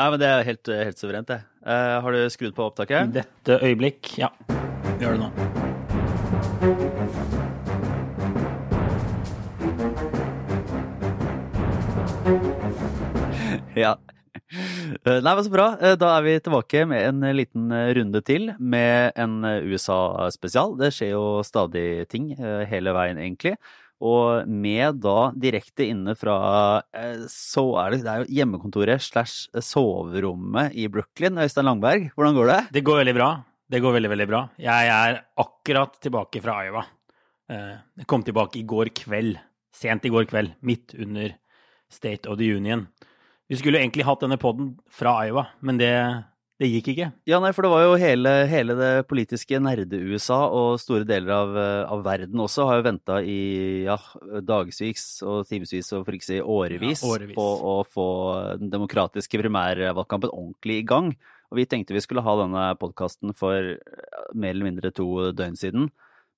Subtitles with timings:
[0.00, 1.42] Ja, men det er helt, helt suverent, det.
[1.60, 3.10] Uh, har du skrudd på opptaket?
[3.10, 4.32] I dette øyeblikk, ja.
[4.96, 5.28] Gjør det nå.
[13.76, 13.92] Ja.
[15.04, 15.76] Eh, Nei, men Så bra.
[15.80, 20.78] Eh, Da er vi tilbake med en liten runde til med en USA-spesial.
[20.80, 23.58] Det skjer jo stadig ting hele veien, egentlig.
[24.00, 26.36] Og med da direkte inne fra
[26.96, 31.36] eh, så er det, det er jo hjemmekontoret slash soverommet i Brooklyn.
[31.42, 32.60] Øystein Langberg, hvordan går det?
[32.78, 33.28] Det går veldig bra.
[33.70, 34.40] Det går veldig, veldig bra.
[34.58, 36.86] Jeg er akkurat tilbake fra Iowa.
[37.52, 39.36] Eh, Jeg kom tilbake i går kveld.
[39.76, 40.56] Sent i går kveld.
[40.66, 41.36] Midt under
[41.90, 42.86] State of the Union.
[43.50, 45.92] Vi skulle egentlig hatt denne poden fra Iowa, men det,
[46.60, 47.06] det gikk ikke.
[47.30, 51.54] Ja, nei, for det var jo hele, hele det politiske nerde-USA og store deler av,
[51.56, 53.38] eh, av verden også har jo venta i
[53.86, 53.96] ja,
[54.44, 57.34] dagevis og timevis og for ikke si årevis, Ja, årevis.
[57.38, 58.08] på å få
[58.60, 61.14] den demokratiske primærvalgkampen ordentlig i gang.
[61.50, 65.56] Og vi tenkte vi skulle ha denne podkasten for eh, mer eller mindre to døgn
[65.56, 65.88] siden.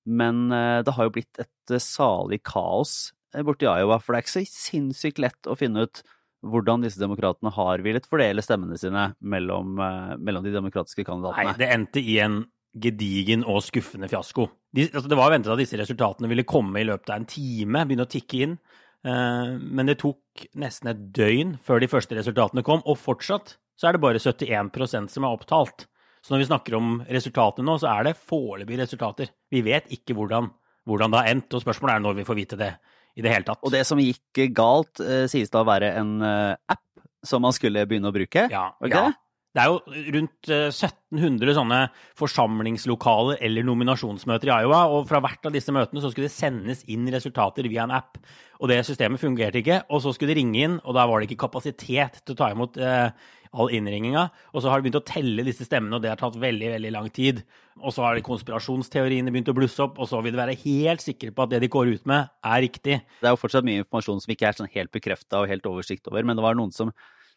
[0.07, 3.11] Men eh, det har jo blitt et salig kaos
[3.43, 6.03] borti Iowa, for det er ikke så sinnssykt lett å finne ut
[6.43, 11.53] hvordan disse demokratene har villet fordele stemmene sine mellom, eh, mellom de demokratiske kandidatene.
[11.53, 14.47] Nei, det endte i en gedigen og skuffende fiasko.
[14.73, 17.85] De, altså det var ventet at disse resultatene ville komme i løpet av en time,
[17.85, 18.57] begynne å tikke inn.
[19.05, 23.89] Eh, men det tok nesten et døgn før de første resultatene kom, og fortsatt så
[23.89, 25.87] er det bare 71% som er opptalt.
[26.23, 29.31] Så når vi snakker om resultatene nå, så er det foreløpige resultater.
[29.51, 30.47] Vi vet ikke hvordan,
[30.87, 32.71] hvordan det har endt, og spørsmålet er når vi får vite det
[33.15, 33.61] i det hele tatt.
[33.63, 36.81] Og det som gikk galt, eh, sies da å være en eh, app
[37.23, 38.47] som man skulle begynne å bruke.
[38.51, 38.89] Ja, Okay?
[38.89, 39.11] det ja.
[39.11, 39.19] det?
[39.63, 41.81] Er jo rundt eh, 1700 sånne
[42.19, 46.81] forsamlingslokaler eller nominasjonsmøter i Iowa, og fra hvert av disse møtene så skulle det sendes
[46.89, 48.17] inn resultater via en app.
[48.63, 51.29] Og det systemet fungerte ikke, og så skulle det ringe inn, og da var det
[51.29, 53.09] ikke kapasitet til å ta imot eh,
[53.53, 54.27] all innringinga.
[54.53, 56.91] Og så har de begynt å telle disse stemmene, og det har tatt veldig, veldig
[56.95, 57.43] lang tid.
[57.81, 61.03] Og så har de konspirasjonsteoriene begynt å blusse opp, og så vil de være helt
[61.05, 62.99] sikre på at det de går ut med, er riktig.
[63.21, 66.09] Det er jo fortsatt mye informasjon som ikke er sånn helt bekrefta og helt oversikt
[66.11, 66.93] over, men det var noen som,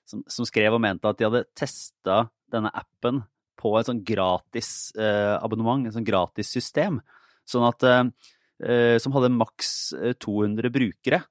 [0.09, 3.25] som, som skrev og mente at de hadde testa denne appen
[3.57, 4.71] på et sånn gratis
[5.01, 7.01] eh, abonnement, et sånn gratis system,
[7.49, 8.03] sånn at eh,
[8.65, 11.23] eh, som hadde maks eh, 200 brukere.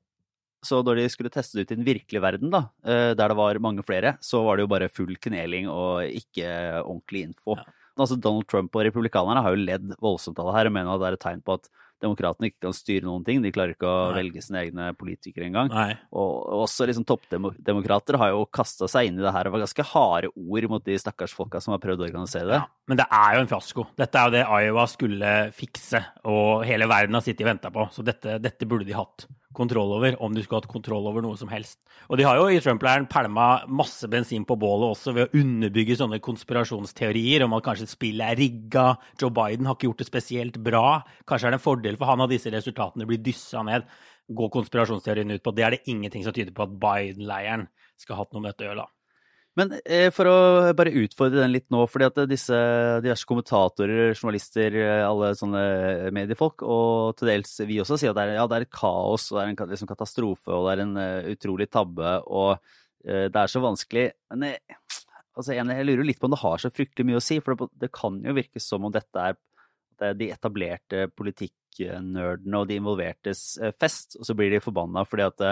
[0.65, 3.37] Så når de skulle teste det ut i den virkelige verden, da, eh, der det
[3.39, 6.49] var mange flere, så var det jo bare full kneling og ikke
[6.83, 7.59] ordentlig info.
[7.59, 7.65] Ja.
[7.95, 10.99] Altså Donald Trump og republikanerne har jo ledd voldsomt av det her og mener at
[10.99, 11.69] det er et tegn på at
[12.03, 13.39] demokratene ikke kan styre noen ting.
[13.43, 14.17] De klarer ikke å Nei.
[14.19, 15.71] velge sine egne politikere engang.
[16.11, 19.87] Og også liksom toppdemokrater har jo kasta seg inn i det her og var ganske
[19.93, 22.59] harde ord mot de stakkars folka som har prøvd å organisere det.
[22.59, 23.87] Ja, men det er jo en fiasko.
[24.03, 27.87] Dette er jo det Iowa skulle fikse, og hele verden har sittet og venta på.
[27.95, 29.27] Så dette, dette burde de hatt
[29.57, 31.79] kontroll over, om de skulle hatt kontroll over noe som helst.
[32.09, 35.97] Og de har jo i Trump-leiren pælma masse bensin på bålet også ved å underbygge
[35.99, 38.87] sånne konspirasjonsteorier om at kanskje spillet er rigga,
[39.21, 42.25] Joe Biden har ikke gjort det spesielt bra, kanskje er det en fordel for han
[42.25, 43.87] at disse resultatene blir dyssa ned.
[44.25, 47.67] Går konspirasjonsteorien ut på det er det ingenting som tyder på at Biden-leiren
[47.99, 48.94] skal ha hatt noe med dette å gjøre, da.
[49.55, 50.37] Men eh, for å
[50.75, 52.57] bare utfordre den litt nå, fordi at disse
[53.03, 54.75] diverse kommentatorer, journalister,
[55.07, 55.61] alle sånne
[56.15, 59.29] mediefolk, og til dels vi også, sier at det er, ja, det er et kaos,
[59.31, 62.51] og det er en liksom, katastrofe, og det er en eh, utrolig tabbe, og
[63.07, 64.05] eh, det er så vanskelig.
[64.35, 64.79] Men jeg,
[65.31, 67.69] altså, jeg, lurer litt på om det har så fryktelig mye å si, for det,
[67.85, 69.39] det kan jo virke som om dette er
[70.19, 73.45] de etablerte politikknerdene og de involvertes
[73.79, 75.43] fest, og så blir de forbanna fordi at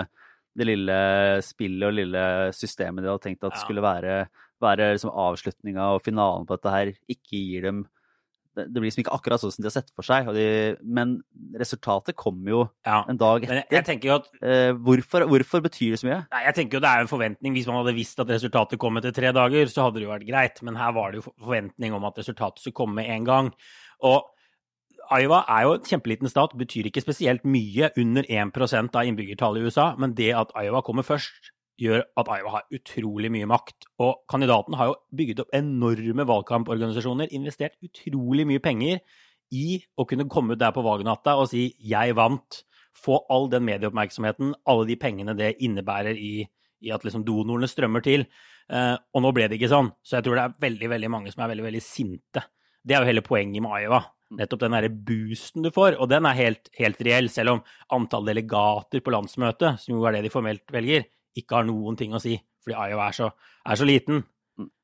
[0.56, 0.98] det lille
[1.42, 3.62] spillet og det lille systemet de hadde tenkt at Ja.
[3.64, 4.28] skulle være,
[4.62, 7.84] være liksom avslutninga og finalen på dette her, ikke gir dem
[8.56, 10.76] det, det blir liksom ikke akkurat sånn som de har sett for seg, og de,
[10.86, 11.16] men
[11.58, 13.04] resultatet kommer jo Ja.
[13.10, 13.94] en dag Men jeg, etter.
[13.98, 16.20] jeg jo at Eh, hvorfor, hvorfor betyr det så mye?
[16.32, 17.54] Nei, jeg tenker jo det er jo en forventning.
[17.58, 20.28] Hvis man hadde visst at resultatet kom etter tre dager, så hadde det jo vært
[20.30, 20.62] greit.
[20.62, 23.52] Men her var det jo forventning om at resultatet skulle komme med en gang.
[24.04, 24.22] Og
[25.14, 29.68] Iowa er jo en kjempeliten stat, betyr ikke spesielt mye, under 1 av innbyggertallet i
[29.68, 29.94] USA.
[29.98, 31.52] Men det at Iowa kommer først,
[31.82, 33.88] gjør at Iowa har utrolig mye makt.
[34.02, 39.02] Og kandidaten har jo bygget opp enorme valgkamporganisasjoner, investert utrolig mye penger
[39.54, 43.66] i å kunne komme ut der på valgnatta og si 'jeg vant', få all den
[43.66, 46.48] medieoppmerksomheten, alle de pengene det innebærer i,
[46.82, 48.26] i at liksom donorene strømmer til.
[48.70, 49.92] Uh, og nå ble det ikke sånn.
[50.04, 52.44] Så jeg tror det er veldig veldig mange som er veldig veldig sinte.
[52.86, 54.06] Det er jo hele poenget med Iowa.
[54.40, 57.64] Nettopp den derre boosten du får, og den er helt, helt reell, selv om
[57.96, 61.08] antall delegater på landsmøtet, som jo er det de formelt velger,
[61.38, 63.32] ikke har noen ting å si, fordi Iowa er så,
[63.66, 64.24] er så liten.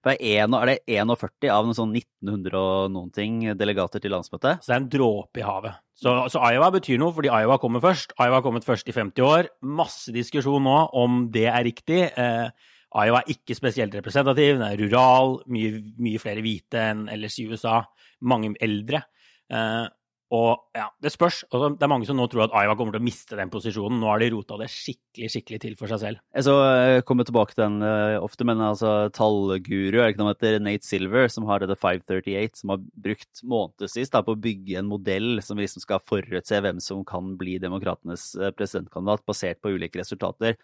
[0.01, 4.13] For er, en, er det 41 av noen sånn 1900 og noen ting delegater til
[4.15, 4.63] landsmøtet?
[4.63, 5.77] Så det er en dråpe i havet.
[5.99, 8.15] Så, så Iowa betyr noe, fordi Iowa kommer først.
[8.17, 9.51] Iowa har kommet først i 50 år.
[9.61, 12.01] Masse diskusjon nå om det er riktig.
[12.09, 14.55] Eh, Iowa er ikke spesielt representativ.
[14.57, 17.83] Den er rural, mye, mye flere hvite enn ellers i USA.
[18.25, 19.03] Mange eldre.
[19.49, 19.87] Eh,
[20.29, 21.39] og ja, det spørs.
[21.49, 23.97] Altså, det er mange som nå tror at Aiva kommer til å miste den posisjonen.
[23.97, 26.21] Nå har de rota det skikkelig skikkelig til for seg selv.
[26.37, 30.35] Jeg så jeg kommer tilbake til den uh, ofte, men altså tallguru, er ikke noe
[30.35, 34.91] heter Nate Silver, som har dette 538, som har brukt månedsvis på å bygge en
[34.91, 40.61] modell som liksom skal forutse hvem som kan bli demokratenes presidentkandidat, basert på ulike resultater.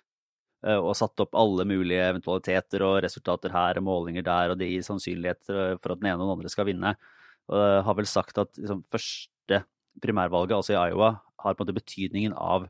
[0.66, 4.86] Og satt opp alle mulige eventualiteter og resultater her og målinger der, og det gir
[4.86, 5.42] sannsynlighet
[5.82, 6.96] for at den ene og den andre skal vinne.
[7.52, 9.62] Og har vel sagt at liksom, første
[10.02, 12.68] primærvalget, altså i Iowa, har på en måte betydningen av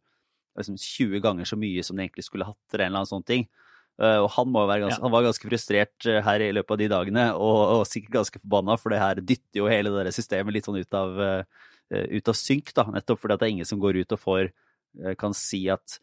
[0.59, 3.27] liksom, 20 ganger så mye som det egentlig skulle hatt, eller en eller annen sånn
[3.27, 3.47] ting.
[3.95, 4.99] Uh, og han, ganske, ja.
[4.99, 8.41] han, var ganske frustrert uh, her i løpet av de dagene, og, og sikkert ganske
[8.41, 11.21] forbanna, for det her dytter jo hele det systemet litt sånn ut av,
[11.91, 12.89] ut av synk, da.
[12.91, 14.51] Nettopp fordi at det er ingen som går ut og får
[15.19, 15.97] kan si at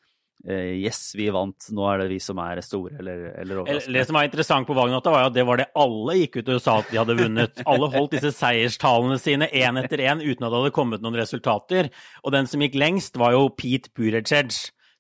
[0.51, 3.95] yes, vi vant, nå er det vi som er store, eller, eller overraskende.
[3.95, 6.51] Det som var interessant på valgnatta, var jo at det var det alle gikk ut
[6.57, 7.63] og sa at de hadde vunnet.
[7.71, 11.93] Alle holdt disse seierstalene sine én etter én uten at det hadde kommet noen resultater.
[12.27, 14.51] Og den som gikk lengst, var jo Pete Buttigieg,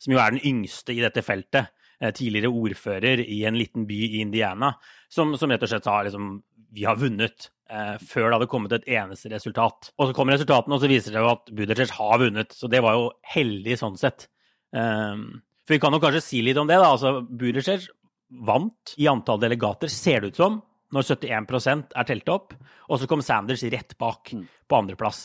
[0.03, 1.75] som jo er den yngste i dette feltet.
[2.03, 4.73] Uh, tidligere ordfører i en liten by i Indiana,
[5.11, 6.39] som, som rett og slett sa liksom
[6.73, 7.51] vi har vunnet.
[7.73, 9.93] eh, før det hadde kommet et eneste resultat.
[9.97, 12.53] Og så kommer resultatene, og så viser det jo at Buttigieg har vunnet.
[12.53, 14.27] Så det var jo heldig sånn sett.
[14.73, 16.81] Um, for vi kan jo kanskje si litt om det.
[16.81, 17.89] da, altså Buttigieg
[18.33, 20.59] vant i antall delegater, ser det ut som,
[20.93, 22.57] når 71% er telt opp.
[22.89, 24.43] Og så kom Sanders rett bak mm.
[24.69, 25.23] på andreplass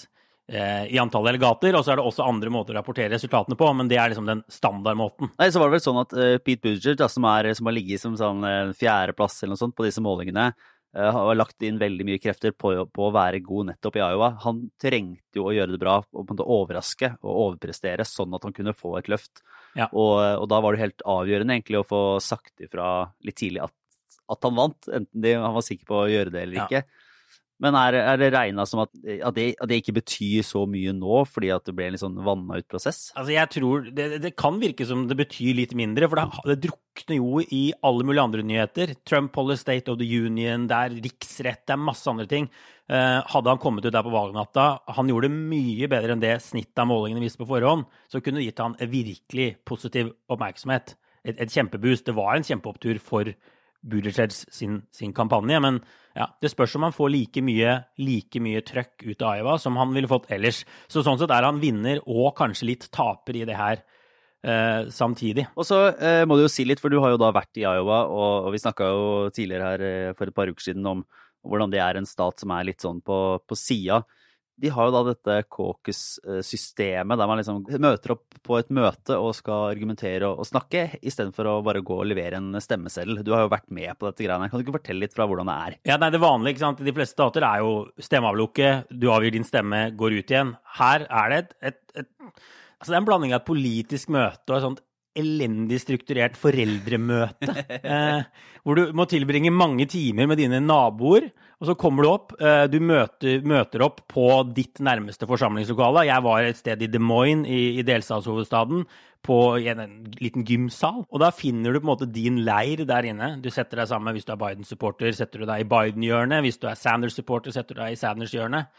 [0.51, 1.75] eh, i antall delegater.
[1.75, 4.29] Og så er det også andre måter å rapportere resultatene på, men det er liksom
[4.29, 5.33] den standardmåten.
[5.39, 8.17] Nei, så var det vel sånn at uh, Pete Buttigieg, som, som har ligget som
[8.19, 10.51] sånn uh, fjerdeplass eller noe sånt på disse målingene,
[10.95, 14.31] har lagt inn veldig mye krefter på, på, å være god nettopp i Iowa.
[14.45, 18.75] Han trengte jo å gjøre det bra og overraske og overprestere, sånn at han kunne
[18.77, 19.43] få et løft.
[19.77, 19.89] Ja.
[19.91, 23.75] Og, og, da var det helt avgjørende egentlig å få sagt ifra litt tidlig at,
[24.31, 26.96] at han vant, enten de, han var sikker på å gjøre det eller ikke.
[27.63, 30.93] Men er, er det regna som at, at, det, at, det, ikke betyr så mye
[30.93, 33.07] nå, fordi at det ble en litt sånn vanna ut prosess?
[33.17, 36.67] Altså jeg tror, det, det, kan virke som det betyr litt mindre, for det, det
[36.67, 38.93] drukner jo i alle mulige andre nyheter.
[39.09, 42.51] Trump holder State of the Union, det er riksrett, det er masse andre ting.
[42.93, 46.37] Eh, hadde han kommet ut der på valgnatta, han gjorde det mye bedre enn det
[46.45, 50.93] snittet av målingene viste på forhånd, så kunne det gitt han virkelig positiv oppmerksomhet.
[51.27, 52.05] Et, et kjempeboost.
[52.07, 53.33] Det var en kjempeopptur for
[53.85, 55.79] Buttigieg sin, sin kampanje, men
[56.17, 59.77] ja, det spørs om han får like mye, like mye trøkk ut av Iowa som
[59.77, 60.63] han ville fått ellers.
[60.89, 63.83] Så sånn sett er han vinner og kanskje litt taper i det her
[64.41, 65.45] eh, samtidig.
[65.55, 67.67] Og så eh, må du jo si litt, for du har jo da vært i
[67.67, 71.05] Iowa, og, og vi snakka jo tidligere her eh, for et par uker siden om
[71.47, 74.01] hvordan det er en stat som er litt sånn på, på sida
[74.57, 79.35] de har jo da dette caucus-systemet der man liksom møter opp på et møte og
[79.37, 83.21] skal argumentere og, snakke, istedenfor å bare gå og levere en stemmeseddel.
[83.25, 84.49] Du har jo vært med på dette greiene.
[84.49, 85.77] Kan du ikke fortelle litt fra hvordan det er?
[85.91, 86.81] Ja, nei, Det vanlige ikke sant?
[86.81, 90.55] i de fleste stater er jo stemmeavlukke, du avgir din stemme, går ut igjen.
[90.79, 94.51] Her er det et, et, et Altså, det er en blanding av et politisk møte
[94.51, 94.81] og et sånt
[95.19, 97.55] elendig strukturert foreldremøte.
[97.87, 98.23] Eh,
[98.67, 101.29] hvor du må tilbringe mange timer med dine naboer.
[101.57, 102.33] Og så kommer du opp.
[102.41, 106.05] Eh, du møter, møter, opp på ditt nærmeste forsamlingslokale.
[106.09, 108.83] Jeg var et sted i Des Moines, i, i delstatshovedstaden,
[109.25, 111.01] på en, en, liten gymsal.
[111.07, 113.33] Og da finner du på en måte din leir der inne.
[113.41, 116.43] Du setter deg sammen hvis du er Biden-supporter, setter du deg i Biden-hjørnet.
[116.45, 118.69] Hvis du er Sanders-supporter, setter du deg i Sanders-hjørnet.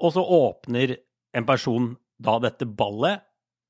[0.00, 0.96] Og så åpner
[1.34, 3.20] en person da dette ballet.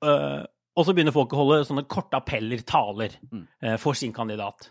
[0.05, 0.45] Øh,
[0.75, 3.45] og så begynner folk å holde sånne korte appeller, taler, mm.
[3.63, 4.71] Eh, for sin kandidat.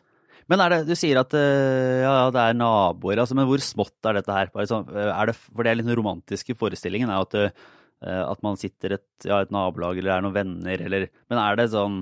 [0.52, 4.10] Men er det, du sier at eh, ja, det er naboer, altså, men hvor smått
[4.10, 4.52] er dette her?
[4.68, 7.64] Sånn, eh, er det, for det er litt den romantiske forestillingen er at,
[8.04, 11.70] at man sitter et, ja, et nabolag eller er noen venner, eller Men er det
[11.72, 12.02] sånn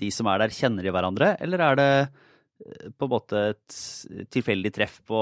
[0.00, 1.90] De som er der, kjenner de hverandre, eller er det
[2.96, 3.78] på en måte et
[4.32, 5.20] tilfeldig treff på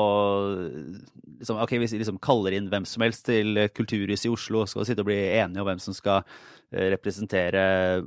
[1.41, 4.87] liksom, Ok, hvis vi liksom kaller inn hvem som helst til Kulturhuset i Oslo, skal
[4.87, 6.23] sitte og bli enige om hvem som skal
[6.73, 8.03] Eh, representere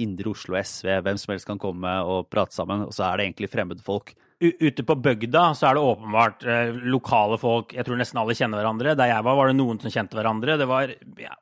[0.00, 3.26] Indre Oslo SV, hvem som helst kan komme og prate sammen, og så er det
[3.28, 4.14] egentlig fremmede folk.
[4.40, 8.62] Ute på bygda så er det åpenbart eh, lokale folk, jeg tror nesten alle kjenner
[8.62, 8.96] hverandre.
[8.98, 10.56] Der jeg var, var det noen som kjente hverandre.
[10.58, 11.36] Det var ja,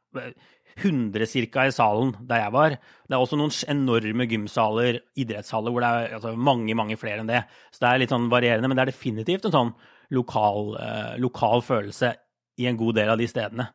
[0.79, 1.67] 100 ca.
[1.67, 2.77] i salen der jeg var.
[2.79, 7.31] Det er også noen enorme gymsaler, idrettshaller, hvor det er altså, mange, mange flere enn
[7.31, 7.45] det.
[7.73, 9.75] Så det er litt sånn varierende, men det er definitivt en sånn
[10.15, 12.15] lokal, eh, lokal følelse
[12.59, 13.69] i en god del av de stedene.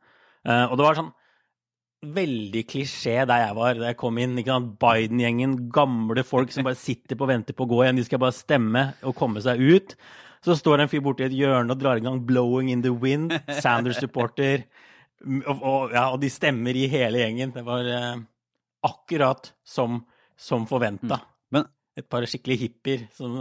[0.44, 1.14] Eh, og det var sånn
[2.04, 4.36] veldig klisjé der jeg var da jeg kom inn.
[4.36, 8.00] Biden-gjengen, gamle folk som bare sitter på og venter på å gå igjen.
[8.00, 9.96] De skal bare stemme og komme seg ut.
[10.44, 13.32] Så står en fyr borti et hjørne og drar i gang 'Blowing in the Wind',
[13.64, 14.66] Sanders-supporter.
[15.24, 17.54] Og, og, ja, og, de stemmer i hele gjengen.
[17.56, 18.16] Det var eh,
[18.84, 20.02] akkurat som,
[20.36, 21.20] som forventa.
[21.20, 21.30] Mm.
[21.94, 23.36] Et par skikkelig hippier som,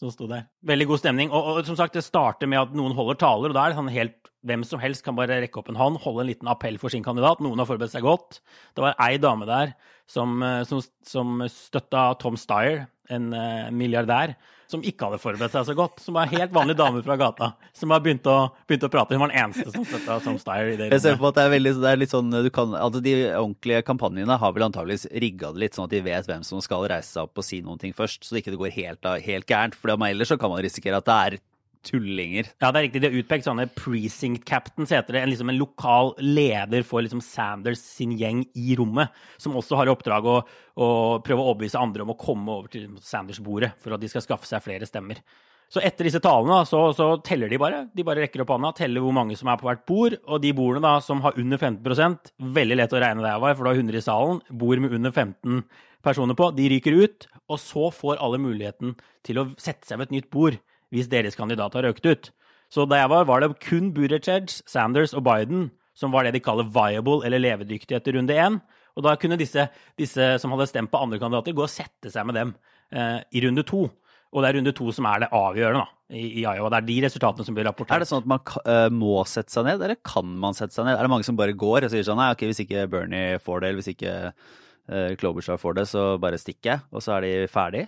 [0.00, 0.46] som sto der.
[0.64, 1.28] Veldig god stemning.
[1.28, 3.78] Og, og, som sagt, det starter med at noen holder taler, og da er det
[3.78, 6.78] sånn helt hvem som helst kan bare rekke opp en hånd, holde en liten appell
[6.80, 7.42] for sin kandidat.
[7.44, 8.38] Noen har forberedt seg godt.
[8.72, 9.74] Det var ei dame der
[10.08, 14.38] som, som, som støtta Tom Steyer, en uh, milliardær,
[14.68, 16.02] som ikke hadde forberedt seg så godt.
[16.04, 18.36] Som var en helt vanlig dame fra gata som har begynt å,
[18.68, 19.16] begynt å prate.
[19.16, 20.74] Hun var den eneste som støtta Tom Steyer.
[20.74, 22.74] i det Jeg ser på at det er, veldig, det er litt sånn du kan,
[22.76, 26.44] altså De ordentlige kampanjene har vel antageligvis rigga det litt, sånn at de vet hvem
[26.46, 29.12] som skal reise seg opp og si noen ting først, så det ikke går helt,
[29.24, 29.78] helt gærent.
[29.78, 31.38] For ellers så kan man risikere at det er
[31.88, 32.52] tullinger.
[32.60, 33.02] Ja, det er riktig.
[33.02, 35.24] De har utpekt sånne precinct captains, heter det.
[35.24, 39.88] En, liksom en lokal leder for liksom Sanders sin gjeng i rommet, som også har
[39.88, 40.38] i oppdrag å,
[40.78, 40.88] å
[41.24, 44.48] prøve å overbevise andre om å komme over til Sanders-bordet for at de skal skaffe
[44.50, 45.22] seg flere stemmer.
[45.68, 47.82] Så etter disse talene så, så, teller de bare.
[47.92, 50.16] De bare rekker opp hånda, teller hvor mange som er på hvert bord.
[50.24, 53.66] Og de bordene da, som har under 15% veldig lett å regne det var, for
[53.66, 54.40] du har 100 i salen.
[54.48, 55.60] Bord med under 15
[56.04, 57.28] personer på, de ryker ut.
[57.52, 58.96] Og så får alle muligheten
[59.28, 60.56] til å sette seg ved et nytt bord
[60.94, 62.30] hvis deres kandidat har røkt ut.
[62.72, 65.68] Så da jeg var, var det kun Buttigieg, Sanders og Biden
[65.98, 68.60] som var det de kaller viable eller levedyktige etter runde én.
[68.98, 69.68] Og da kunne disse,
[69.98, 72.52] disse, som hadde stemt på andre kandidater, gå og sette seg med dem
[72.94, 73.86] eh, i runde to.
[74.28, 76.70] Og det er runde to som er det avgjørende da, i, i Iowa.
[76.74, 77.96] Det er de resultatene som blir rapportert.
[77.96, 80.84] Er det sånn at man uh, må sette seg ned, eller kan man sette seg
[80.84, 80.98] ned?
[80.98, 83.62] Er det mange som bare går og sier sånn nei, ok, hvis ikke Bernie får
[83.62, 87.24] det, eller hvis ikke uh, Klobuchar får det, så bare stikker jeg, og så er
[87.24, 87.86] de ferdig?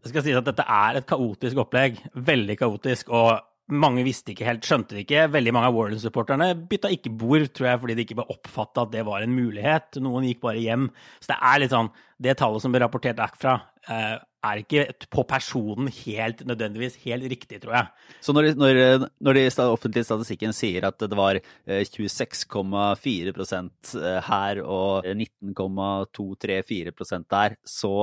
[0.00, 2.00] Det skal sies at dette er et kaotisk opplegg.
[2.14, 3.10] Veldig kaotisk.
[3.12, 3.40] Og
[3.70, 5.28] mange visste ikke helt, skjønte det ikke.
[5.34, 8.92] Veldig mange av Warren-supporterne bytta ikke bord, tror jeg, fordi de ikke ble oppfatta at
[8.94, 9.88] det var en mulighet.
[10.02, 10.84] Noen gikk bare hjem.
[11.20, 11.90] Så det er litt sånn
[12.20, 13.52] Det tallet som ble rapportert derfra,
[13.88, 14.16] uh,
[14.50, 17.86] er ikke på personen helt nødvendigvis helt riktig, tror jeg.
[18.24, 18.72] Så når, når,
[19.20, 21.34] når de offentlige statistikken sier at det var
[21.68, 23.60] 26,4
[24.00, 27.94] eh, her og 19,234% der, så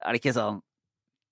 [0.00, 0.60] er det ikke sånn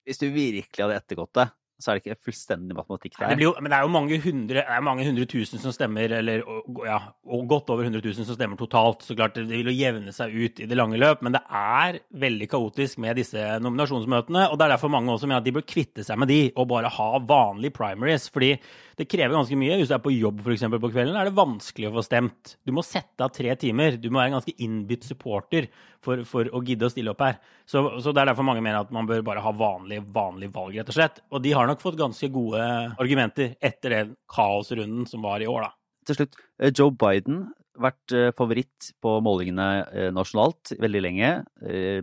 [0.03, 1.47] hvis du virkelig hadde ettergått det,
[1.81, 3.33] så er det ikke fullstendig matematikk der.
[3.33, 6.13] Det jo, men det er jo mange hundre, det er mange hundre tusen som stemmer,
[6.19, 6.43] eller
[6.85, 9.03] ja, og godt over hundre tusen som stemmer totalt.
[9.03, 11.99] Så klart, det vil jo jevne seg ut i det lange løp, men det er
[12.23, 14.47] veldig kaotisk med disse nominasjonsmøtene.
[14.51, 16.69] Og det er derfor mange også mener at de bør kvitte seg med de, og
[16.71, 18.29] bare ha vanlige primaries.
[18.33, 18.55] fordi
[18.97, 19.77] det krever ganske mye.
[19.79, 22.55] Hvis du er på jobb eksempel, på kvelden, er det vanskelig å få stemt.
[22.65, 23.97] Du må sette av tre timer.
[23.97, 25.67] Du må være en ganske innbitt supporter
[26.03, 27.39] for, for å gidde å stille opp her.
[27.65, 30.77] Så, så, det er derfor mange mener at man bør bare ha vanlig, vanlig valg,
[30.77, 31.23] rett og slett.
[31.33, 32.63] Og de har nok fått ganske gode
[32.99, 35.73] argumenter etter den kaosrunden som var i år, da.
[36.07, 37.45] Til slutt, eh, Joe Biden
[37.79, 41.31] vært eh, favoritt på målingene eh, nasjonalt veldig lenge.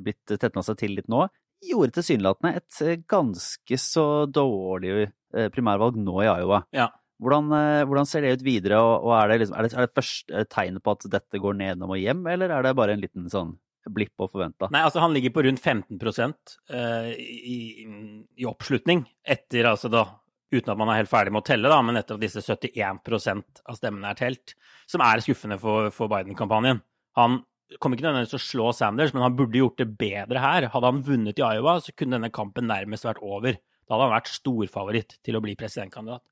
[0.03, 1.27] Blitt tetna seg til litt nå.
[1.61, 5.11] Gjorde tilsynelatende et ganske så dårlig
[5.53, 6.63] primærvalg nå i Iowa.
[6.75, 6.89] Ja.
[7.21, 7.53] Hvordan,
[7.85, 10.83] hvordan, ser det ut videre, og, er, det liksom, er, det, er det første tegnet
[10.83, 13.53] på at dette går nedom og hjem, eller er det bare en liten sånn
[13.95, 14.71] blipp å forvente?
[14.73, 20.07] Nei, altså han ligger på rundt 15 uh, i, i, oppslutning etter altså da
[20.51, 23.05] uten at man er helt ferdig med å telle, da, men etter at disse 71
[23.15, 24.57] av stemmene er telt,
[24.91, 26.81] som er skuffende for, for Biden-kampanjen.
[27.19, 27.39] Han
[27.79, 30.67] kommer ikke nødvendigvis til å slå Sanders, men han burde gjort det bedre her.
[30.73, 33.61] Hadde han vunnet i Iowa, så kunne denne kampen nærmest vært over.
[33.87, 36.25] Da hadde han vært storfavoritt til å bli presidentkandidat.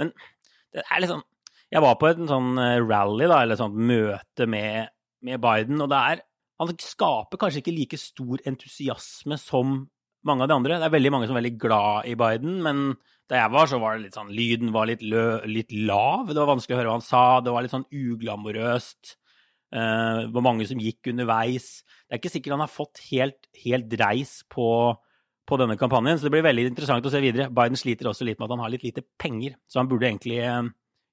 [0.00, 0.14] Men
[0.72, 1.26] det er liksom
[1.70, 4.90] Jeg var på en sånn eh, rally, da, eller et sånt møte med,
[5.22, 6.22] med Biden, og det er
[6.60, 9.78] han skaper kanskje ikke like stor entusiasme som
[10.28, 10.76] mange av de andre.
[10.80, 12.82] Det er veldig mange som er veldig glad i Biden, men
[13.30, 16.28] da jeg var, så var det litt sånn Lyden var litt, lø, litt lav.
[16.28, 17.22] Det var vanskelig å høre hva han sa.
[17.44, 19.14] Det var litt sånn uglamorøst.
[19.70, 21.70] Uh, det var mange som gikk underveis.
[22.02, 24.66] Det er ikke sikkert han har fått helt, helt reis på,
[25.46, 27.48] på, denne kampanjen, så det blir veldig interessant å se videre.
[27.54, 30.42] Biden sliter også litt med at han har litt lite penger, så han burde egentlig
[30.42, 30.66] uh,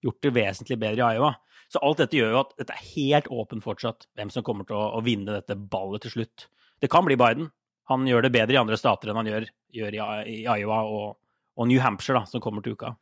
[0.04, 1.36] gjort det vesentlig bedre i Iowa.
[1.68, 4.78] Så alt dette gjør jo at dette er helt åpent fortsatt, hvem som kommer til
[4.78, 6.48] å, å, vinne dette ballet til slutt.
[6.80, 7.50] Det kan bli Biden.
[7.92, 11.18] Han gjør det bedre i andre stater enn han gjør, gjør i, i, Iowa og,
[11.58, 12.94] og, New Hampshire, da, som kommer til uka.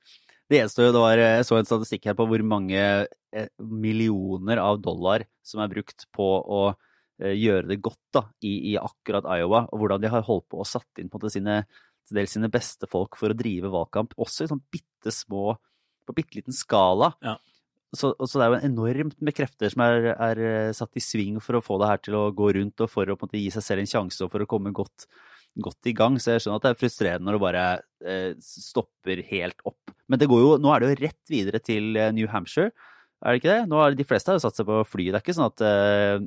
[0.49, 4.77] Det eneste det var, Jeg så en statistikk her på hvor mange eh, millioner av
[4.81, 9.65] dollar som er brukt på å eh, gjøre det godt da, i, i, akkurat Iowa,
[9.69, 11.63] og hvordan de har holdt på og satt inn på sine,
[12.05, 15.57] til dels sine beste folk for å drive valgkamp, også i sånn bitte små,
[16.05, 17.13] på bitte liten skala.
[17.25, 17.39] Ja
[17.97, 21.39] så, så, det er jo enormt med krefter som er, er, eh, satt i sving
[21.43, 23.65] for å få det her til å gå rundt, og for å måte, gi seg
[23.65, 25.07] selv en sjanse og for å komme godt,
[25.55, 26.19] godt, i gang.
[26.21, 27.65] Så jeg skjønner at det er frustrerende når det bare
[28.05, 29.95] eh, stopper helt opp.
[30.11, 32.73] Men jo, nå er det jo rett videre til eh, New Hampshire.
[33.23, 33.67] Er det ikke det?
[33.71, 35.05] Nå har De fleste har jo satt seg på fly.
[35.07, 36.25] Det er ikke sånn at uh,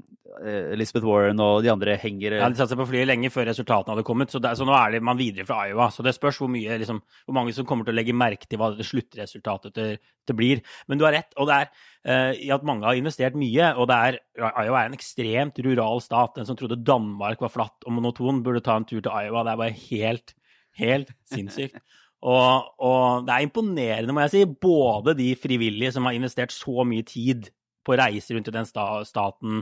[0.72, 3.94] Elizabeth Warren og de andre henger Ja, De satte seg på flyet lenge før resultatene
[3.94, 5.90] hadde kommet, så, det, så nå er det, man videre fra Iowa.
[5.94, 8.60] Så det spørs hvor, mye, liksom, hvor mange som kommer til å legge merke til
[8.60, 9.94] hva det sluttresultatet til,
[10.26, 10.64] til blir.
[10.88, 13.70] Men du har rett, og det er uh, i at mange har investert mye.
[13.76, 16.34] og det er, Iowa er en ekstremt rural stat.
[16.40, 19.44] Den som trodde Danmark var flatt og monoton, burde ta en tur til Iowa.
[19.44, 20.36] Det er bare helt,
[20.80, 21.78] helt sinnssykt.
[22.26, 26.82] Og, og, det er imponerende, må jeg si, både de frivillige som har investert så
[26.86, 27.50] mye tid
[27.86, 29.60] på å reise rundt i den staten,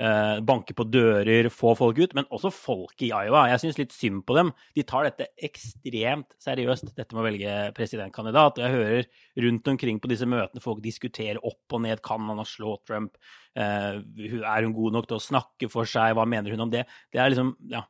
[0.00, 3.44] eh, banke på dører, få folk ut, men også folk i Iowa.
[3.52, 4.54] Jeg syns litt synd på dem.
[4.74, 8.62] De tar dette ekstremt seriøst, dette med å velge presidentkandidat.
[8.62, 12.02] Jeg hører rundt omkring på disse møtene folk diskuterer opp og ned.
[12.06, 13.20] Kan han slå Trump?
[13.54, 16.16] Eh, er hun god nok til å snakke for seg?
[16.16, 16.86] Hva mener hun om det?
[17.12, 17.84] Det er liksom, ja,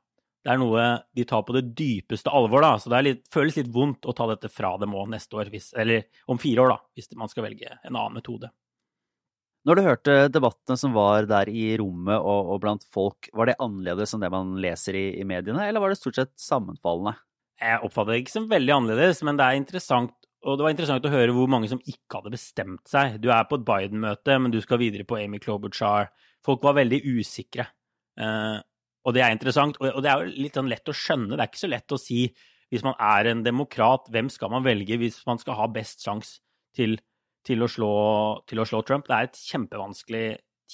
[0.48, 2.64] det er noe de tar på det dypeste alvor.
[2.64, 5.50] da, Så det litt, føles litt vondt å ta dette fra dem òg neste år,
[5.52, 8.48] hvis, eller om fire år, da, hvis man skal velge en annen metode.
[9.68, 13.58] Når du hørte debattene som var der i rommet og, og blant folk, var det
[13.60, 17.18] annerledes enn det man leser i, i, mediene, eller var det stort sett sammenfallende?
[17.60, 20.14] Jeg oppfatter det ikke som veldig annerledes, men det er interessant
[20.46, 23.16] og det var interessant å høre hvor mange som ikke hadde bestemt seg.
[23.18, 26.12] Du er på et Biden-møte, men du skal videre på Amy Klobuchar.
[26.46, 27.66] Folk var veldig usikre.
[28.14, 28.60] Eh,
[29.08, 29.78] og det er interessant.
[29.80, 31.32] Og det er jo litt sånn lett å skjønne.
[31.34, 32.26] Det er ikke så lett å si
[32.68, 36.42] hvis man er en demokrat, hvem skal man velge hvis man skal ha best sjanse
[36.76, 36.98] til,
[37.46, 39.08] til, til, å slå Trump?
[39.08, 40.26] Det er et kjempevanskelig,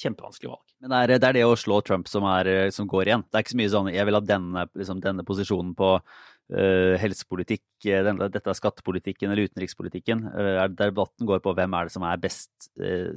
[0.02, 0.74] kjempevanskelig valg.
[0.82, 3.24] Men det er, det er, det å slå Trump som, er, som, går igjen.
[3.28, 6.94] Det er ikke så mye sånn jeg vil ha denne, liksom, denne posisjonen på uh,
[7.00, 10.26] helsepolitikk, denne, dette er skattepolitikken eller utenrikspolitikken.
[10.34, 13.14] Uh, debatten går på hvem er det som er best uh,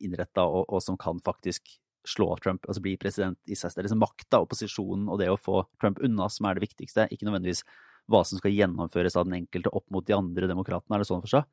[0.00, 1.76] innretta og, og, som kan faktisk
[2.08, 3.74] slå Trump, altså bli president i seg.
[3.74, 7.28] Er liksom makta, opposisjonen og det å få Trump unna som er det viktigste, ikke
[7.28, 7.64] nødvendigvis
[8.12, 10.96] hva som skal gjennomføres av den enkelte opp mot de andre demokratene.
[10.96, 11.48] Er det sånn for seg?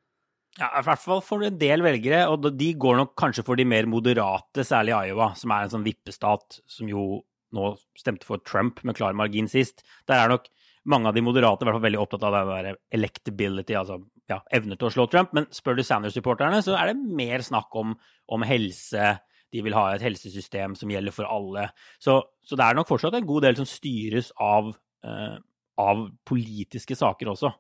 [0.60, 3.64] Ja, i hvert fall for en del velgere, og de går nok kanskje for de
[3.68, 7.22] mer moderate, særlig Iowa, som er en sånn vippestat som jo
[7.56, 9.86] nå stemte for Trump med klar margin sist.
[10.08, 10.50] Der er nok
[10.92, 14.40] mange av de moderate i hvert fall veldig opptatt av det der electability, altså ja,
[14.56, 15.34] evne til å slå Trump.
[15.36, 17.96] Men spør du Sanders-supporterne, så er det mer snakk om,
[18.32, 19.14] om helse,
[19.52, 21.68] de vil ha et helsesystem som gjelder for alle.
[22.02, 24.72] Så, så det er nok fortsatt en god del som styres av,
[25.08, 25.38] uh,
[25.82, 27.52] av politiske saker også.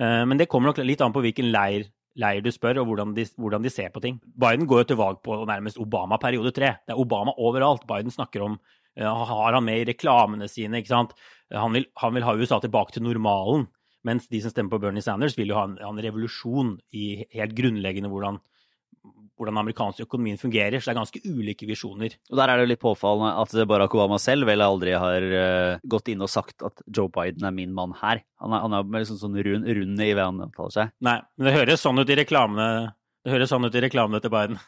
[0.00, 1.88] Uh, men det kommer nok litt an på hvilken leir,
[2.20, 4.20] leir du spør, og hvordan de, hvordan de, ser på ting.
[4.20, 6.76] Biden går jo til valg på nærmest Obama periode tre.
[6.84, 7.88] Det er Obama overalt.
[7.88, 11.16] Biden snakker om uh, Har han med i reklamene sine, ikke sant?
[11.54, 13.70] Han vil, han vil ha USA tilbake til normalen.
[14.06, 17.56] Mens de som stemmer på Bernie Sanders, vil jo ha en, en revolusjon i helt
[17.56, 18.38] grunnleggende hvordan
[19.38, 20.78] hvordan den amerikanske økonomien fungerer.
[20.78, 22.16] Så det er ganske ulike visjoner.
[22.30, 25.86] Og Der er det jo litt påfallende at Barack Obama selv vel aldri har uh,
[25.86, 28.22] gått inn og sagt at Joe Biden er min mann her.
[28.42, 30.94] Han er, han er liksom sånn rund, rund i hva han uttaler seg.
[31.06, 32.68] Nei, men det høres sånn ut i reklamene.
[33.26, 34.60] Det høres sånn ut i reklamene til Biden.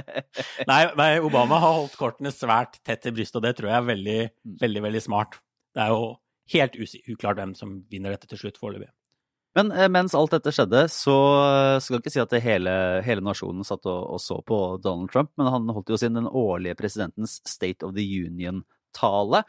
[0.70, 3.88] nei, nei, Obama har holdt kortene svært tett til brystet, og det tror jeg er
[3.92, 4.58] veldig, mm.
[4.60, 5.38] veldig, veldig smart.
[5.74, 6.10] Det er jo
[6.52, 6.76] helt
[7.14, 8.90] uklart hvem som vinner dette til slutt foreløpig.
[9.54, 11.14] Men eh, mens alt dette skjedde, så
[11.44, 12.74] eh, skal jeg ikke si at hele,
[13.06, 16.26] hele nasjonen satt og, og, så på Donald Trump, men han holdt jo sin den
[16.26, 19.44] årlige presidentens State of the Union-tale.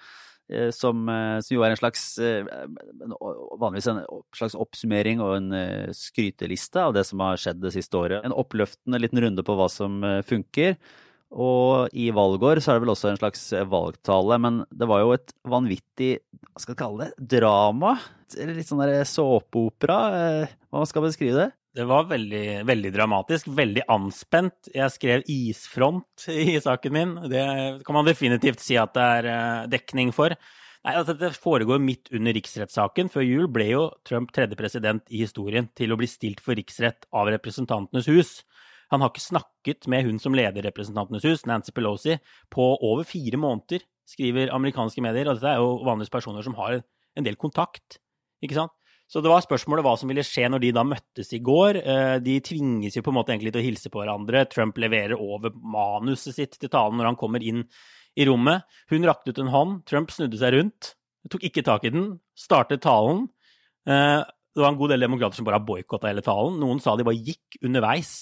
[0.45, 1.07] Eh, som,
[1.41, 4.03] som, jo er en slags vanligvis en
[4.37, 5.55] slags oppsummering og en
[5.97, 8.21] skryteliste av det som har skjedd det siste året.
[8.21, 10.77] En oppløftende liten runde på hva som funker.
[11.33, 15.15] Og i valgår så er det vel også en slags valgtale, men det var jo
[15.15, 16.11] et vanvittig,
[16.51, 17.95] hva skal jeg kalle det, drama?
[18.37, 19.99] Eller litt sånn der såpeopera?
[20.19, 21.49] Eh, hva skal man beskrive det?
[21.75, 24.69] Det var veldig, veldig dramatisk, veldig anspent.
[24.71, 27.15] Jeg skrev 'isfront' i saken min.
[27.27, 30.31] Det kan man definitivt si at det er eh, dekning for.
[30.85, 33.09] Nei, altså Det foregår midt under riksrettssaken.
[33.09, 37.09] Før jul ble jo Trump tredje president i historien til å bli stilt for riksrett
[37.11, 38.43] av Representantenes hus.
[38.93, 42.17] Han har ikke snakket med hun som leder Representantenes hus, Nancy Pelosi,
[42.53, 45.29] på over fire måneder, skriver amerikanske medier.
[45.29, 46.81] Og dette er jo vanlige personer som har
[47.15, 47.99] en del kontakt,
[48.43, 48.75] ikke sant.
[49.05, 51.77] Så det var spørsmålet hva som ville skje når de da møttes i går.
[51.77, 54.47] Eh, de tvinges jo på en måte egentlig til å hilse på hverandre.
[54.49, 57.61] Trump leverer over manuset sitt til talen når han kommer inn
[58.17, 58.65] i rommet.
[58.89, 59.83] Hun rakte ut en hånd.
[59.89, 60.95] Trump snudde seg rundt,
[61.29, 63.27] tok ikke tak i den, startet talen.
[63.85, 66.57] Eh, det var en god del demokrater som bare har boikotta hele talen.
[66.63, 68.15] Noen sa de bare gikk underveis.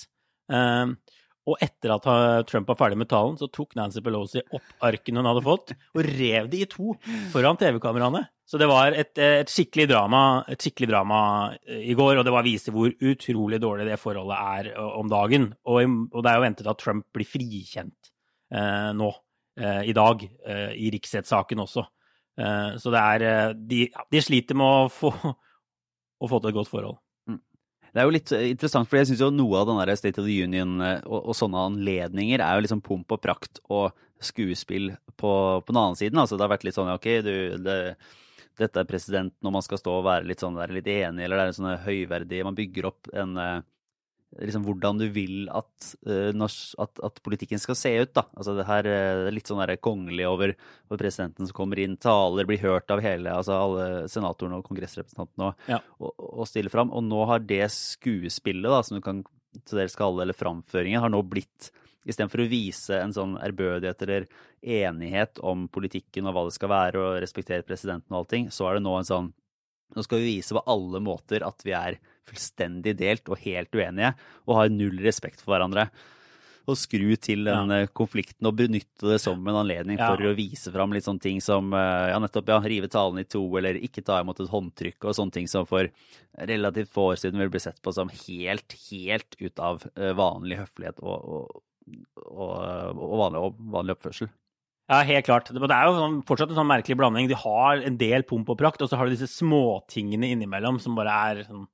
[0.52, 0.98] Um,
[1.44, 2.06] og etter at
[2.48, 6.06] Trump var ferdig med talen, så tok Nancy Pelosi opp arkene hun hadde fått, og
[6.08, 6.94] rev de i to
[7.34, 8.24] foran TV-kameraene.
[8.48, 11.20] Så det var et, et, skikkelig drama, et skikkelig drama
[11.64, 15.12] eh, i går, og det var viste hvor utrolig dårlig det forholdet er eh, om
[15.12, 15.48] dagen.
[15.64, 15.80] Og,
[16.12, 18.12] og det er jo ventet at Trump blir frikjent
[18.54, 19.10] eh, nå,
[19.60, 21.86] eh, i dag, eh, i riksrettssaken også.
[22.44, 25.14] Eh, så det er de, de, sliter med å få,
[26.24, 27.00] å få til et godt forhold.
[27.94, 30.26] Det er jo litt interessant, for jeg syns jo noe av den der State of
[30.26, 35.34] the Union og, og, sånne anledninger er jo liksom pomp og prakt og skuespill på,
[35.62, 36.18] på den annen siden.
[36.18, 37.78] Altså det har vært litt sånn OK, du det,
[38.60, 41.38] dette er presidenten, og man skal stå og være litt sånn, være litt enig, eller
[41.38, 43.38] det er en sånn høyverdig Man bygger opp en
[44.40, 46.32] liksom hvordan du vil at, uh,
[46.84, 48.14] at, at, politikken skal se ut.
[48.16, 48.26] da.
[48.34, 50.56] Altså Det her er litt sånn kongelig over,
[50.90, 55.52] over, presidenten som kommer inn, taler, blir hørt av hele, altså alle senatorene og kongressrepresentantene
[55.52, 55.80] og, ja.
[56.00, 56.92] og, og, stiller fram.
[56.94, 59.24] Og nå har det skuespillet, da, som du kan
[59.62, 61.72] til dels kalle eller framføringen, har nå blitt
[62.04, 64.26] Istedenfor å vise en sånn ærbødighet eller
[64.60, 68.76] enighet om politikken og hva det skal være, og respektere presidenten og allting, så er
[68.76, 69.32] det nå en sånn
[69.94, 74.14] Nå skal vi vise på alle måter at vi er fullstendig delt og helt uenige,
[74.48, 75.90] og har null respekt for hverandre.
[76.64, 77.82] Og skru til den ja.
[77.84, 80.08] Eh, konflikten og benytte det som en anledning ja.
[80.14, 83.28] for å vise fram litt sånne ting som eh, ja, nettopp ja, rive talen i
[83.28, 85.92] to, eller ikke ta imot et håndtrykk, og sånne ting som for
[86.40, 90.62] relativt få år siden ville bli sett på som helt, helt ut av eh, vanlig
[90.62, 91.60] høflighet og, og,
[92.24, 92.56] og,
[92.96, 93.44] og vanlig,
[93.76, 94.32] vanlig oppførsel.
[94.92, 95.52] Ja, helt klart.
[95.52, 97.30] Det er jo sånn, fortsatt en sånn merkelig blanding.
[97.32, 100.98] De har en del pomp og prakt, og så har du disse småtingene innimellom som
[100.98, 101.70] bare er sånn ja.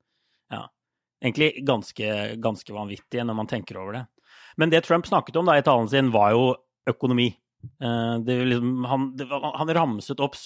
[1.20, 4.06] Egentlig ganske, ganske vanvittige når man tenker over det.
[4.60, 6.44] Men det Trump snakket om da i talen sin, var jo
[6.90, 7.30] økonomi.
[7.84, 10.38] Eh, liksom, han, det, han, ramset opp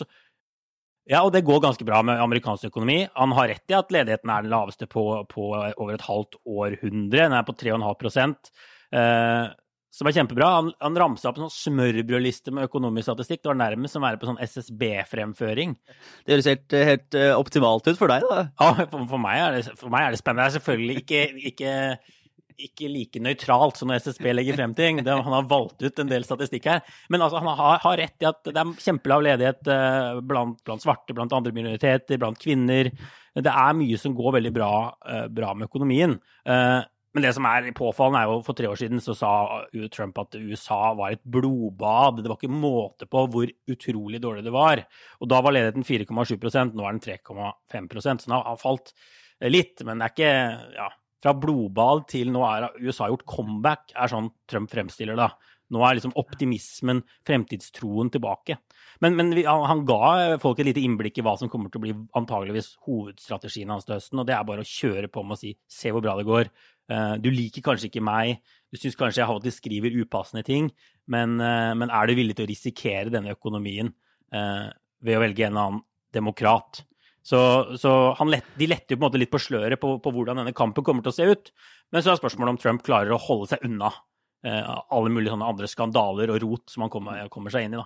[1.09, 3.03] Ja, og det går ganske bra med amerikansk økonomi.
[3.13, 7.25] Han har rett i at ledigheten er den laveste på, på over et halvt århundre.
[7.25, 8.37] Den er på 3,5
[8.95, 9.51] eh,
[9.93, 10.47] som er kjempebra.
[10.57, 13.43] Han, han ramsa opp en sånn smørbrødliste med økonomisk statistikk.
[13.43, 15.75] Det var nærmest som å være på sånn SSB-fremføring.
[16.25, 18.47] Det høres helt, helt, eh, optimalt ut for deg, da.
[18.57, 20.47] Ja, for, for, meg, er det, for meg, er det, spennende.
[20.47, 21.73] Det er selvfølgelig ikke, ikke,
[22.69, 25.03] ikke like nøytralt som når SSB legger frem ting.
[25.05, 26.81] Det, han har valgt ut en del statistikk her.
[27.13, 30.81] Men altså, han har, har, rett i at det er kjempelav ledighet eh, blant, blant,
[30.81, 32.89] svarte, blant andre minoriteter, blant kvinner.
[33.37, 34.73] Det er mye som går veldig bra,
[35.05, 36.17] eh, bra med økonomien.
[37.13, 39.31] Men det som er påfallende, er jo for tre år siden så sa
[39.93, 42.23] Trump at USA var et blodbad.
[42.23, 44.81] Det var ikke måte på hvor utrolig dårlig det var.
[45.21, 48.95] Og da var ledigheten 4,7% nå er den 3,5% så den har falt
[49.45, 49.85] litt.
[49.85, 50.33] Men det er ikke
[50.79, 50.89] ja,
[51.23, 55.29] fra blodbad til nå er USA gjort comeback, er sånn Trump fremstiller det.
[55.73, 58.57] Nå er liksom optimismen, fremtidstroen, tilbake.
[59.01, 61.95] Men, men han ga folk et lite innblikk i hva som kommer til å bli
[62.19, 64.21] antageligvis hovedstrategien hans til høsten.
[64.21, 66.51] Og det er bare å kjøre på med å si 'se hvor bra det går'.
[66.91, 70.67] Uh, du liker kanskje ikke meg, du syns kanskje jeg alltid skriver upassende ting,
[71.07, 73.91] men, uh, men, er du villig til å risikere denne økonomien
[74.35, 74.67] uh,
[75.03, 75.83] ved å velge en annen
[76.15, 76.83] demokrat?
[77.23, 77.39] Så,
[77.79, 80.55] så lett, de letter jo på en måte litt på sløret på, på, hvordan denne
[80.55, 81.53] kampen kommer til å se ut.
[81.95, 83.93] Men så er spørsmålet om Trump klarer å holde seg unna
[84.43, 87.79] alle mulige sånne andre skandaler og rot som han kommer, kommer seg inn i.
[87.79, 87.85] da.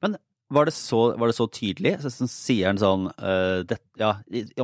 [0.00, 0.16] Men
[0.54, 1.94] var det, så, var det så, tydelig?
[2.02, 4.14] Så, så sier han sånn uh, det, Ja,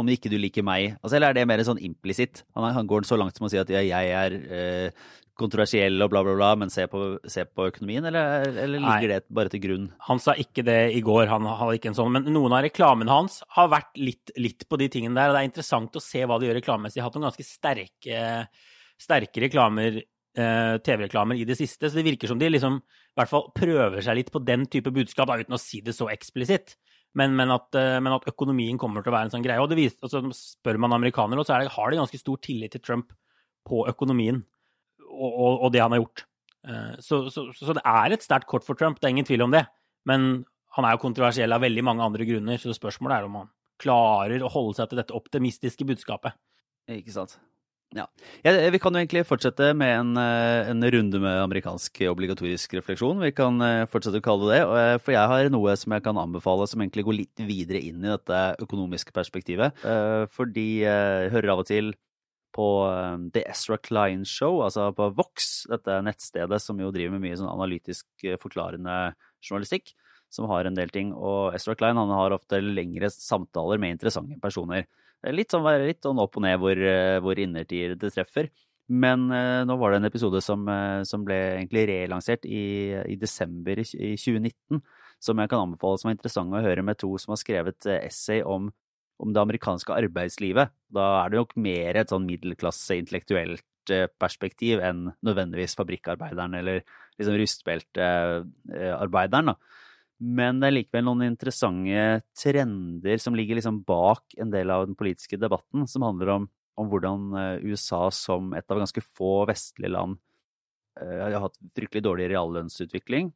[0.00, 2.44] om ikke du liker meg altså, Eller er det mer sånn implisitt?
[2.56, 5.04] Han, han, går så langt som å si at ja, jeg er uh,
[5.38, 9.10] kontroversiell og bla, bla, bla, men se på, se på økonomien, eller, eller ligger Nei,
[9.10, 9.88] det bare til grunn?
[10.06, 13.10] Han sa ikke det i går, han hadde ikke en sånn, men noen av reklamene
[13.10, 16.22] hans har vært litt, litt, på de tingene der, og det er interessant å se
[16.22, 17.00] hva de gjør reklamemessig.
[17.00, 18.20] De har hatt noen ganske sterke,
[19.02, 19.98] sterke reklamer
[20.38, 21.90] uh, TV-reklamer i det siste.
[21.90, 22.78] Så det virker som de liksom
[23.14, 25.94] i hvert fall prøver seg litt på den type budskap, da, uten å si det
[25.94, 26.74] så eksplisitt.
[27.14, 29.62] Men, men, at, eh, men, at, økonomien kommer til å være en sånn greie.
[29.62, 33.14] Og viser, altså, spør man amerikanere, så det, har de ganske stor tillit til Trump
[33.64, 34.42] på økonomien
[35.04, 36.24] og, og, og det han har gjort.
[36.66, 39.46] Eh, så, så, så, det er et sterkt kort for Trump, det er ingen tvil
[39.46, 39.62] om det.
[40.10, 40.42] Men
[40.74, 44.42] han er jo kontroversiell av veldig mange andre grunner, så spørsmålet er om han klarer
[44.42, 46.34] å holde seg til dette optimistiske budskapet.
[46.90, 47.38] Ikke sant.
[47.94, 48.08] Ja.
[48.42, 48.52] ja.
[48.70, 53.20] Vi kan jo egentlig fortsette med en, eh, en, runde med amerikansk obligatorisk refleksjon.
[53.22, 54.80] Vi kan eh, fortsette å kalle det det.
[54.80, 58.02] Eh, for jeg har noe som jeg kan anbefale som egentlig går litt videre inn
[58.02, 59.84] i dette økonomiske perspektivet.
[60.34, 61.92] Fordi jeg hører av og til
[62.54, 62.66] på
[63.34, 67.50] The Ezra Klein Show, altså på Vox, dette nettstedet som jo driver med mye sånn
[67.50, 68.06] analytisk
[68.42, 69.90] forklarende journalistikk,
[70.30, 71.10] som har en del ting.
[71.14, 74.86] Og Ezra Klein han har ofte lengre samtaler med interessante personer.
[75.32, 78.50] Litt sånn, litt sånn opp og ned hvor, eh, hvor innertier det treffer.
[78.92, 83.16] Men uh, nå var det en episode som, uh, som ble egentlig relansert i, i,
[83.16, 84.82] desember i 2019,
[85.24, 87.96] som jeg kan anbefale som er interessant å høre med to som har skrevet uh,
[88.02, 88.68] essay om,
[89.16, 90.74] om, det amerikanske arbeidslivet.
[90.92, 93.64] Da er det nok mer et sånn middelklasse intellektuelt
[94.20, 96.80] perspektiv enn nødvendigvis fabrikkarbeideren eller
[97.20, 99.46] liksom rustbeltearbeideren.
[99.52, 99.54] da.
[100.24, 104.96] Men det er likevel noen interessante trender som ligger liksom bak en del av den
[104.96, 106.46] politiske debatten, som handler om,
[106.80, 110.16] om hvordan eh, USA som et av ganske få vestlige land
[111.00, 113.32] uh, har hatt fryktelig dårlig reallønnsutvikling,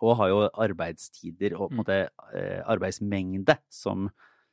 [0.00, 1.80] og har jo arbeidstider og på en mm.
[1.82, 1.98] måte
[2.34, 4.10] uh, arbeidsmengde som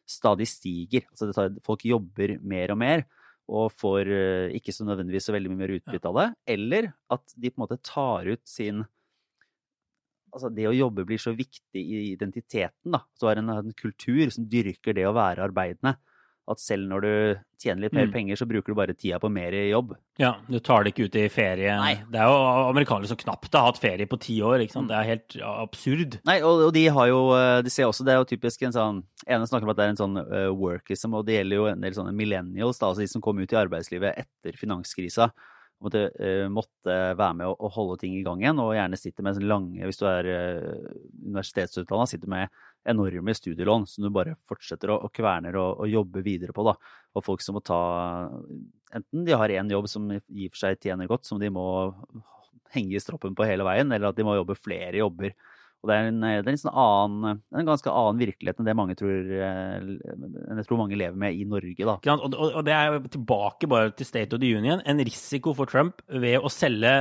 [0.08, 1.08] stadig stiger.
[1.12, 3.08] Altså tar, folk jobber mer og mer,
[3.48, 6.28] og får eh, ikke så nødvendigvis så veldig mye mer utbytte av det.
[6.58, 8.84] Eller at de på en måte tar ut sin
[10.34, 13.00] Altså det å jobbe blir så viktig i identiteten, da.
[13.18, 15.96] Så er det en, en kultur som dyrker det å være arbeidende.
[16.48, 18.12] At selv når du tjener litt mer Mm.
[18.14, 19.90] penger, så bruker du bare tida på mer jobb.
[20.18, 21.74] Ja, du tar det ikke ut i ferie.
[21.76, 21.96] Nei.
[22.08, 22.38] Det er jo
[22.70, 24.62] amerikanere som knapt har hatt ferie på ti år.
[24.64, 24.88] ikke sant?
[24.88, 24.94] Mm.
[24.94, 26.16] Det er helt absurd.
[26.24, 28.72] Nei, og, og de har jo eh, De ser også, det er jo typisk en
[28.78, 31.68] sånn ene snakker om at det er en sånn uh, workism, og det gjelder jo
[31.74, 35.32] en del sånne millennials, da, altså de som kom ut i arbeidslivet etter finanskrisa.
[35.84, 39.44] Måtte, eh, måtte være med å, holde ting i gang igjen, og gjerne sitter med
[39.46, 40.88] lange Hvis du er uh,
[41.22, 42.56] universitetsutdanna, sitter med
[42.90, 46.66] enorme studielån som du bare fortsetter å, kverne og, og jobbe videre på.
[46.66, 46.74] da.
[47.14, 47.78] Og folk som må ta
[48.96, 51.66] Enten de har én jobb som og for seg tjener godt, som de må
[52.74, 55.34] henge i stroppen på hele veien, eller at de må jobbe flere jobber.
[55.84, 58.74] Og det er en, det er en, sånn annen, en ganske annen virkelighet enn det
[58.78, 61.78] mange tror, eh, jeg tror mange lever med i Norge.
[61.78, 61.98] da.
[62.16, 64.82] Og, og, det er tilbake bare til State of the Union.
[64.90, 66.96] En risiko for Trump ved å selge?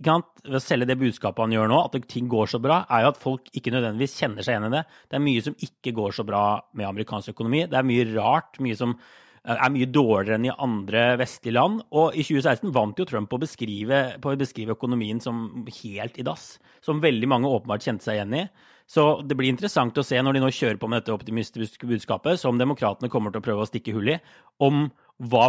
[0.00, 3.12] Ved å selge det budskapet han gjør nå, at ting går så bra, er jo
[3.12, 4.84] at folk ikke nødvendigvis kjenner seg igjen i det.
[5.06, 7.66] Det er mye som ikke går så bra med amerikansk økonomi.
[7.70, 8.96] Det er mye rart, mye som
[9.44, 11.80] er mye dårligere enn i andre vestlige land.
[11.96, 16.20] Og i 2016 vant jo Trump på å beskrive, på å beskrive økonomien som helt
[16.20, 16.52] i dass.
[16.84, 18.44] Som veldig mange åpenbart kjente seg igjen i.
[18.90, 22.40] Så det blir interessant å se når de nå kjører på med dette optimistiske budskapet,
[22.42, 24.18] som demokratene kommer til å prøve å stikke hull i,
[24.66, 24.88] om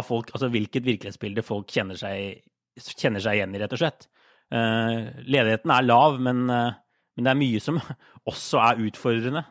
[0.06, 2.44] folk, altså hvilket virkelighetsbilde folk kjenner seg,
[2.78, 4.06] kjenner seg igjen i, rett og slett.
[4.52, 6.78] Eh, ledigheten er lav, men, eh,
[7.16, 7.80] men det er mye som
[8.30, 9.42] også er utfordrende.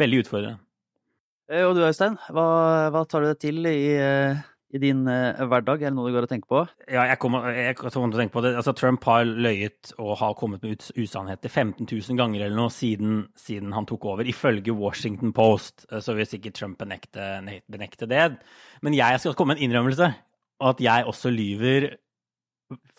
[0.00, 0.60] Veldig utfordrende.
[1.50, 2.46] Eh, Og du Øystein, hva,
[2.94, 4.38] hva tar du deg til i, eh,
[4.70, 5.82] i din uh, hverdag?
[5.82, 6.60] Er det noe du går og tenker på?
[6.86, 8.52] Ja, jeg kommer, jeg kommer til å tenke på det.
[8.60, 13.24] Altså, Trump har løyet og har kommet med usannheter 15 000 ganger eller noe siden,
[13.34, 15.88] siden han tok over, ifølge Washington Post.
[15.90, 17.32] Så vil sikkert Trump benekte,
[17.66, 18.28] benekte det.
[18.86, 20.12] Men jeg skal komme med en innrømmelse,
[20.70, 21.90] at jeg også lyver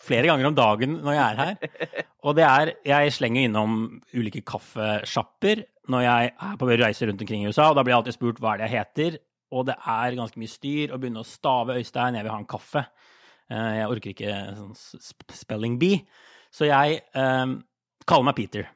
[0.02, 2.06] flere ganger om dagen når jeg er her.
[2.22, 3.76] Og det er Jeg slenger innom
[4.14, 8.00] ulike kaffesjapper når jeg er på reise rundt omkring i USA, og da blir jeg
[8.02, 9.16] alltid spurt hva er det jeg heter.
[9.52, 12.48] Og det er ganske mye styr å begynne å stave Øystein, jeg vil ha en
[12.48, 12.84] kaffe.
[13.50, 15.02] Eh, Jeg orker ikke sånn
[15.42, 16.04] spelling bee.
[16.54, 17.56] Så jeg eh,
[18.08, 18.70] kaller meg Peter,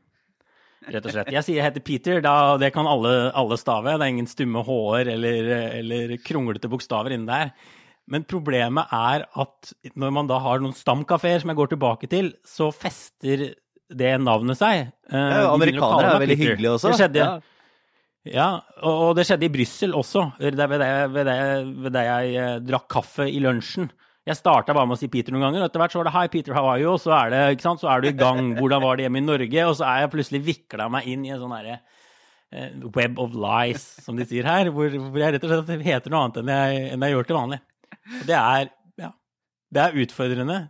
[0.91, 1.31] rett og slett.
[1.33, 3.95] Jeg sier jeg heter Peter, da det kan alle, alle stave.
[3.97, 7.55] Det er ingen stumme h-er eller, eller kronglete bokstaver inni der.
[8.09, 12.33] Men problemet er at når man da har noen stamkafeer som jeg går tilbake til,
[12.47, 13.49] så fester
[13.91, 14.93] det navnet seg.
[15.11, 16.93] Eh, Ja, amerikanere er veldig hyggelige også.
[16.93, 17.41] Det skjedde, Ja.
[18.27, 18.49] ja,
[18.87, 21.39] og det skjedde i Brussel også, ved det, ved, det, ved, det,
[21.85, 23.91] ved det jeg eh, drakk kaffe i lunsjen.
[24.27, 26.15] Jeg starta bare med å si Peter noen ganger, og etter hvert så var det
[26.17, 27.79] 'Hi, Peter, how are you?' Og så er, det, ikke sant?
[27.81, 28.55] så er du i gang.
[28.59, 31.31] 'Hvordan var det hjemme i Norge?' Og så er jeg plutselig vikla meg inn i
[31.31, 31.79] en sånn herre
[32.51, 36.11] eh, web of lies, som de sier her, hvor, hvor jeg rett og slett heter
[36.11, 37.61] noe annet enn jeg, enn jeg gjør til vanlig.
[38.27, 38.71] Det er,
[39.01, 39.11] ja,
[39.75, 40.61] det er utfordrende,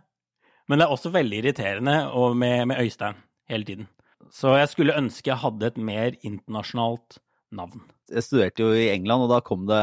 [0.67, 1.99] men det er også veldig irriterende
[2.35, 3.19] med, med Øystein
[3.51, 3.87] hele tiden.
[4.33, 7.19] Så jeg skulle ønske jeg hadde et mer internasjonalt
[7.55, 7.85] navn.
[8.11, 9.81] Jeg studerte jo i England, og da kom det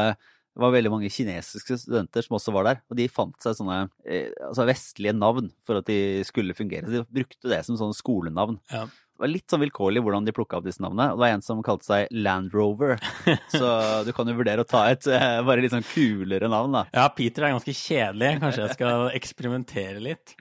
[0.55, 3.79] det var veldig mange kinesiske studenter som også var der, og de fant seg sånne
[4.07, 6.87] eh, altså vestlige navn for at de skulle fungere.
[6.87, 8.55] Så de brukte det som sånne skolenavn.
[8.71, 8.85] Ja.
[9.15, 11.13] Det var litt sånn vilkårlig hvordan de plukka opp disse navnene.
[11.13, 12.97] Og det var en som kalte seg Land Rover,
[13.53, 13.69] så
[14.03, 16.81] du kan jo vurdere å ta et eh, bare litt sånn kulere navn, da.
[16.91, 18.33] Ja, Peter er ganske kjedelig.
[18.43, 20.35] Kanskje jeg skal eksperimentere litt.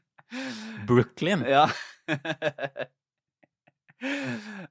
[0.88, 1.46] Brooklyn.
[1.46, 1.68] Ja.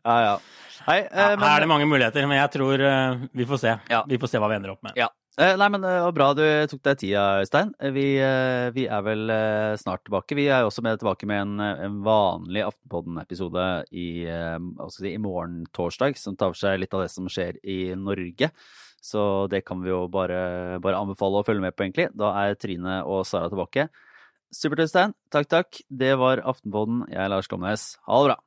[0.03, 0.35] ja, ja.
[0.83, 3.77] Hei, eh, men, her er det mange muligheter, men jeg tror eh, vi får se.
[3.87, 4.03] Ja.
[4.09, 4.99] Vi får se hva vi ender opp med.
[4.99, 5.07] Ja.
[5.33, 7.71] Eh, Nei, men det var bra du tok deg tida, Øystein.
[7.81, 10.35] Eh, Vi, eh, vi er vel eh, snart tilbake.
[10.37, 14.59] Vi er jo også med tilbake med en, eh, en vanlig Aftenpodden-episode i, eh,
[14.93, 18.51] si, i morgen torsdag, som tar for seg litt av det som skjer i Norge.
[19.01, 22.15] Så det kan vi jo bare, bare anbefale å følge med på, egentlig.
[22.15, 23.89] Da er Trine og Sara tilbake.
[24.53, 25.15] Supert, Øystein.
[25.31, 25.81] Takk, takk.
[25.89, 27.07] Det var Aftenpodden.
[27.09, 27.97] Jeg er Lars Glomnes.
[28.05, 28.37] Ha det bra.